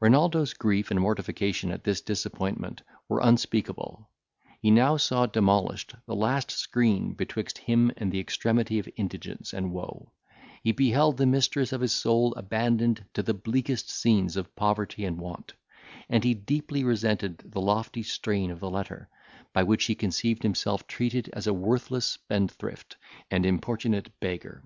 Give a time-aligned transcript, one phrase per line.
[0.00, 4.10] Renaldo's grief and mortification at this disappointment were unspeakable.
[4.60, 9.70] He now saw demolished the last screen betwixt him and the extremity of indigence and
[9.72, 10.10] woe;
[10.64, 15.18] he beheld the mistress of his soul abandoned to the bleakest scenes of poverty and
[15.20, 15.52] want;
[16.08, 19.08] and he deeply resented the lofty strain of the letter,
[19.52, 22.96] by which he conceived himself treated as a worthless spendthrift
[23.30, 24.64] and importunate beggar.